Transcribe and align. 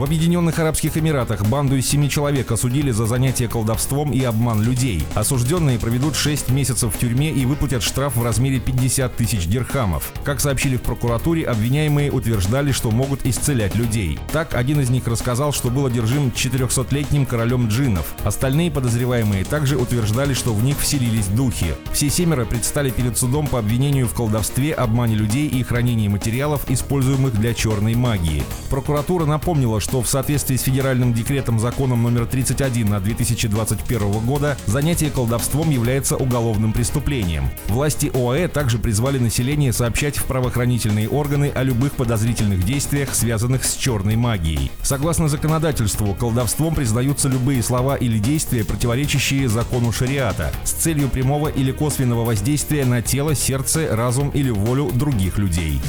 В 0.00 0.04
Объединенных 0.04 0.58
Арабских 0.58 0.96
Эмиратах 0.96 1.44
банду 1.44 1.76
из 1.76 1.86
семи 1.86 2.08
человек 2.08 2.50
осудили 2.50 2.90
за 2.90 3.04
занятие 3.04 3.48
колдовством 3.48 4.12
и 4.12 4.22
обман 4.22 4.62
людей. 4.62 5.04
Осужденные 5.14 5.78
проведут 5.78 6.16
6 6.16 6.48
месяцев 6.48 6.94
в 6.94 6.98
тюрьме 6.98 7.30
и 7.30 7.44
выплатят 7.44 7.82
штраф 7.82 8.16
в 8.16 8.24
размере 8.24 8.60
50 8.60 9.14
тысяч 9.14 9.46
дирхамов. 9.46 10.10
Как 10.24 10.40
сообщили 10.40 10.78
в 10.78 10.80
прокуратуре, 10.80 11.44
обвиняемые 11.44 12.10
утверждали, 12.10 12.72
что 12.72 12.90
могут 12.90 13.26
исцелять 13.26 13.74
людей. 13.74 14.18
Так, 14.32 14.54
один 14.54 14.80
из 14.80 14.88
них 14.88 15.06
рассказал, 15.06 15.52
что 15.52 15.68
был 15.68 15.84
одержим 15.84 16.28
400-летним 16.34 17.26
королем 17.26 17.68
джиннов. 17.68 18.14
Остальные 18.24 18.70
подозреваемые 18.70 19.44
также 19.44 19.76
утверждали, 19.76 20.32
что 20.32 20.54
в 20.54 20.64
них 20.64 20.80
вселились 20.80 21.26
духи. 21.26 21.74
Все 21.92 22.08
семеро 22.08 22.46
предстали 22.46 22.88
перед 22.88 23.18
судом 23.18 23.46
по 23.46 23.58
обвинению 23.58 24.08
в 24.08 24.14
колдовстве, 24.14 24.72
обмане 24.72 25.16
людей 25.16 25.46
и 25.46 25.62
хранении 25.62 26.08
материалов, 26.08 26.70
используемых 26.70 27.38
для 27.38 27.52
черной 27.52 27.96
магии. 27.96 28.44
Прокуратура 28.70 29.26
напомнила, 29.26 29.78
что 29.78 29.89
что 29.90 30.02
в 30.02 30.08
соответствии 30.08 30.54
с 30.54 30.62
федеральным 30.62 31.12
декретом 31.12 31.58
законом 31.58 32.04
номер 32.04 32.24
31 32.24 32.88
на 32.88 33.00
2021 33.00 34.20
года 34.20 34.56
занятие 34.66 35.10
колдовством 35.10 35.68
является 35.68 36.16
уголовным 36.16 36.72
преступлением. 36.72 37.50
Власти 37.66 38.08
ОАЭ 38.14 38.46
также 38.46 38.78
призвали 38.78 39.18
население 39.18 39.72
сообщать 39.72 40.16
в 40.16 40.26
правоохранительные 40.26 41.08
органы 41.08 41.50
о 41.52 41.64
любых 41.64 41.94
подозрительных 41.94 42.64
действиях, 42.64 43.12
связанных 43.12 43.64
с 43.64 43.74
черной 43.74 44.14
магией. 44.14 44.70
Согласно 44.84 45.26
законодательству, 45.26 46.14
колдовством 46.14 46.76
признаются 46.76 47.28
любые 47.28 47.60
слова 47.60 47.96
или 47.96 48.20
действия, 48.20 48.64
противоречащие 48.64 49.48
закону 49.48 49.90
шариата, 49.90 50.52
с 50.62 50.70
целью 50.70 51.08
прямого 51.08 51.48
или 51.48 51.72
косвенного 51.72 52.24
воздействия 52.24 52.84
на 52.84 53.02
тело, 53.02 53.34
сердце, 53.34 53.88
разум 53.90 54.30
или 54.34 54.50
волю 54.50 54.92
других 54.94 55.36
людей. 55.36 55.80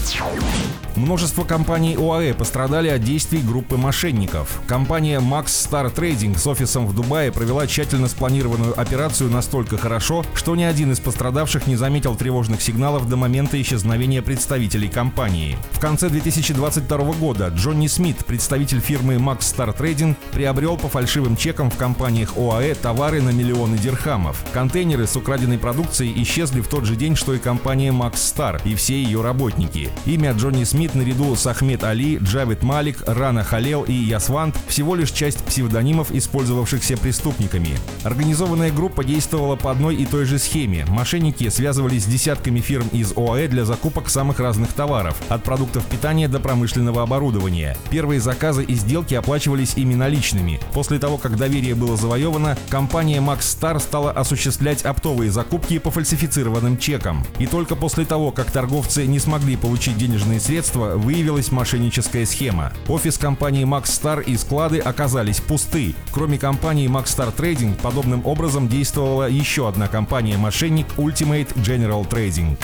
Множество 0.95 1.43
компаний 1.43 1.95
ОАЭ 1.95 2.33
пострадали 2.33 2.89
от 2.89 3.03
действий 3.03 3.41
группы 3.41 3.77
мошенников. 3.81 4.61
Компания 4.67 5.19
Max 5.19 5.47
Star 5.47 5.93
Trading 5.93 6.37
с 6.37 6.47
офисом 6.47 6.87
в 6.87 6.95
Дубае 6.95 7.31
провела 7.31 7.67
тщательно 7.67 8.07
спланированную 8.07 8.79
операцию 8.79 9.29
настолько 9.29 9.77
хорошо, 9.77 10.23
что 10.35 10.55
ни 10.55 10.63
один 10.63 10.91
из 10.91 10.99
пострадавших 10.99 11.67
не 11.67 11.75
заметил 11.75 12.15
тревожных 12.15 12.61
сигналов 12.61 13.09
до 13.09 13.17
момента 13.17 13.61
исчезновения 13.61 14.21
представителей 14.21 14.87
компании. 14.87 15.57
В 15.71 15.79
конце 15.79 16.09
2022 16.09 16.97
года 17.13 17.49
Джонни 17.49 17.87
Смит, 17.87 18.25
представитель 18.25 18.79
фирмы 18.79 19.15
Max 19.15 19.39
Star 19.39 19.75
Trading, 19.75 20.15
приобрел 20.31 20.77
по 20.77 20.87
фальшивым 20.87 21.35
чекам 21.35 21.69
в 21.69 21.77
компаниях 21.77 22.37
ОАЭ 22.37 22.75
товары 22.75 23.21
на 23.21 23.31
миллионы 23.31 23.77
дирхамов. 23.77 24.45
Контейнеры 24.53 25.07
с 25.07 25.15
украденной 25.15 25.57
продукцией 25.57 26.21
исчезли 26.23 26.61
в 26.61 26.67
тот 26.67 26.85
же 26.85 26.95
день, 26.95 27.15
что 27.15 27.33
и 27.33 27.39
компания 27.39 27.91
Max 27.91 28.13
Star 28.13 28.61
и 28.63 28.75
все 28.75 29.01
ее 29.01 29.21
работники. 29.21 29.89
Имя 30.05 30.33
Джонни 30.33 30.63
Смит 30.63 30.95
наряду 30.95 31.35
с 31.35 31.47
Ахмед 31.47 31.83
Али, 31.83 32.17
Джавид 32.17 32.63
Малик, 32.63 33.03
Рана 33.07 33.43
Халел 33.71 33.83
и 33.83 33.93
Ясвант 33.93 34.57
всего 34.67 34.95
лишь 34.95 35.11
часть 35.11 35.45
псевдонимов, 35.45 36.11
использовавшихся 36.11 36.97
преступниками. 36.97 37.69
Организованная 38.03 38.69
группа 38.69 39.03
действовала 39.05 39.55
по 39.55 39.71
одной 39.71 39.95
и 39.95 40.05
той 40.05 40.25
же 40.25 40.39
схеме. 40.39 40.85
Мошенники 40.89 41.47
связывались 41.47 42.03
с 42.03 42.07
десятками 42.07 42.59
фирм 42.59 42.89
из 42.91 43.13
ОАЭ 43.15 43.47
для 43.47 43.63
закупок 43.63 44.09
самых 44.09 44.41
разных 44.41 44.73
товаров, 44.73 45.15
от 45.29 45.43
продуктов 45.43 45.85
питания 45.85 46.27
до 46.27 46.41
промышленного 46.41 47.03
оборудования. 47.03 47.77
Первые 47.89 48.19
заказы 48.19 48.63
и 48.63 48.73
сделки 48.75 49.13
оплачивались 49.13 49.75
ими 49.75 49.95
наличными. 49.95 50.59
После 50.73 50.99
того, 50.99 51.17
как 51.17 51.37
доверие 51.37 51.75
было 51.75 51.95
завоевано, 51.95 52.57
компания 52.69 53.19
Max 53.19 53.39
Star 53.39 53.79
стала 53.79 54.11
осуществлять 54.11 54.81
оптовые 54.81 55.31
закупки 55.31 55.79
по 55.79 55.91
фальсифицированным 55.91 56.77
чекам. 56.77 57.25
И 57.39 57.47
только 57.47 57.77
после 57.77 58.03
того, 58.03 58.31
как 58.31 58.51
торговцы 58.51 59.07
не 59.07 59.19
смогли 59.19 59.55
получить 59.55 59.97
денежные 59.97 60.41
средства 60.41 60.97
выявилась 60.97 61.51
мошенническая 61.51 62.25
схема. 62.25 62.73
Офис 62.89 63.17
компании 63.17 63.60
Max 63.63 63.85
Star 63.85 64.23
и 64.23 64.37
склады 64.37 64.79
оказались 64.79 65.39
пусты. 65.39 65.95
Кроме 66.11 66.37
компании 66.37 66.87
Max 66.89 67.05
Star 67.05 67.35
Trading, 67.35 67.79
подобным 67.81 68.23
образом 68.25 68.67
действовала 68.67 69.29
еще 69.29 69.67
одна 69.67 69.87
компания-мошенник 69.87 70.87
Ultimate 70.97 71.53
General 71.55 72.07
Trading. 72.07 72.57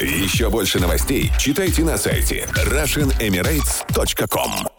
Еще 0.00 0.50
больше 0.50 0.80
новостей 0.80 1.30
читайте 1.38 1.84
на 1.84 1.98
сайте 1.98 2.48
RussianEmirates.com 2.54 4.77